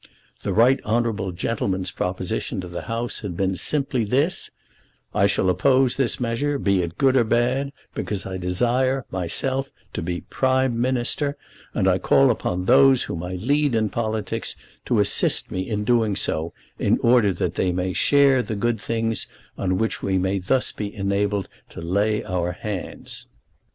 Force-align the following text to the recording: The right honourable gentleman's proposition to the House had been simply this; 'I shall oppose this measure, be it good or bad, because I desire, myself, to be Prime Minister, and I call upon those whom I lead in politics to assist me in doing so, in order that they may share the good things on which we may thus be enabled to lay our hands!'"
The 0.41 0.51
right 0.51 0.79
honourable 0.83 1.31
gentleman's 1.31 1.91
proposition 1.91 2.59
to 2.61 2.67
the 2.67 2.81
House 2.81 3.19
had 3.19 3.37
been 3.37 3.55
simply 3.55 4.03
this; 4.03 4.49
'I 5.13 5.27
shall 5.27 5.47
oppose 5.47 5.95
this 5.95 6.19
measure, 6.19 6.57
be 6.57 6.81
it 6.81 6.97
good 6.97 7.15
or 7.15 7.23
bad, 7.23 7.71
because 7.93 8.25
I 8.25 8.37
desire, 8.37 9.05
myself, 9.11 9.69
to 9.93 10.01
be 10.01 10.21
Prime 10.21 10.81
Minister, 10.81 11.37
and 11.75 11.87
I 11.87 11.99
call 11.99 12.31
upon 12.31 12.65
those 12.65 13.03
whom 13.03 13.21
I 13.21 13.33
lead 13.35 13.75
in 13.75 13.89
politics 13.89 14.55
to 14.85 14.99
assist 14.99 15.51
me 15.51 15.69
in 15.69 15.83
doing 15.83 16.15
so, 16.15 16.51
in 16.79 16.97
order 17.03 17.31
that 17.33 17.53
they 17.53 17.71
may 17.71 17.93
share 17.93 18.41
the 18.41 18.55
good 18.55 18.81
things 18.81 19.27
on 19.55 19.77
which 19.77 20.01
we 20.01 20.17
may 20.17 20.39
thus 20.39 20.71
be 20.71 20.91
enabled 20.95 21.47
to 21.69 21.79
lay 21.79 22.23
our 22.23 22.53
hands!'" 22.53 23.27